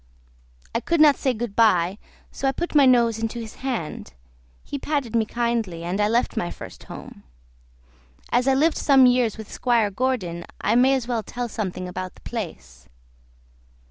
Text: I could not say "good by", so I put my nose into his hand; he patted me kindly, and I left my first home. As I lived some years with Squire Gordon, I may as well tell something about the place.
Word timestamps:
I 0.73 0.79
could 0.79 0.99
not 0.99 1.15
say 1.15 1.31
"good 1.31 1.55
by", 1.55 1.99
so 2.31 2.47
I 2.47 2.51
put 2.53 2.73
my 2.73 2.87
nose 2.87 3.19
into 3.19 3.37
his 3.37 3.57
hand; 3.57 4.13
he 4.63 4.79
patted 4.79 5.15
me 5.15 5.25
kindly, 5.27 5.83
and 5.83 6.01
I 6.01 6.07
left 6.07 6.35
my 6.35 6.49
first 6.49 6.85
home. 6.85 7.21
As 8.31 8.47
I 8.47 8.55
lived 8.55 8.77
some 8.77 9.05
years 9.05 9.37
with 9.37 9.51
Squire 9.51 9.91
Gordon, 9.91 10.43
I 10.59 10.73
may 10.73 10.95
as 10.95 11.07
well 11.07 11.21
tell 11.21 11.47
something 11.47 11.87
about 11.87 12.15
the 12.15 12.21
place. 12.21 12.89